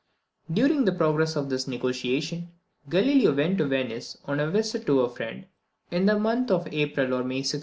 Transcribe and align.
During 0.51 0.85
the 0.85 0.91
progress 0.93 1.35
of 1.35 1.49
this 1.49 1.67
negotiation, 1.67 2.49
Galileo 2.89 3.35
went 3.35 3.59
to 3.59 3.67
Venice, 3.67 4.17
on 4.25 4.39
a 4.39 4.49
visit 4.49 4.87
to 4.87 5.01
a 5.01 5.09
friend, 5.15 5.45
in 5.91 6.07
the 6.07 6.17
month 6.17 6.49
of 6.49 6.65
April 6.71 7.05
or 7.09 7.21
May 7.23 7.45
1609. 7.45 7.59